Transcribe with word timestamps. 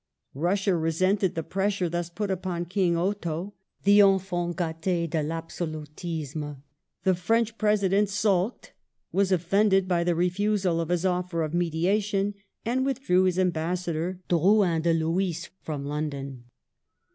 Russia 0.33 0.75
resented 0.75 1.35
the 1.35 1.43
pressure 1.43 1.87
thus 1.87 2.09
put 2.09 2.31
upon 2.31 2.65
King 2.65 2.97
Otho, 2.97 3.53
the 3.83 3.99
enfant 4.01 4.55
gdtS 4.55 4.81
de 5.11 5.23
Vahsolutiame; 5.23 6.57
the 7.03 7.13
French 7.13 7.55
President 7.59 8.09
sulked, 8.09 8.71
was 9.11 9.31
offended 9.31 9.87
by 9.87 10.03
the 10.03 10.15
refusal 10.15 10.81
of 10.81 10.89
his 10.89 11.05
offer 11.05 11.43
of 11.43 11.53
mediation, 11.53 12.33
and 12.65 12.83
withdrew 12.83 13.25
his 13.25 13.37
Ambassador, 13.37 14.19
Droun 14.27 14.81
de 14.81 14.91
Lhuys, 14.91 15.49
from 15.61 15.85
London. 15.85 16.45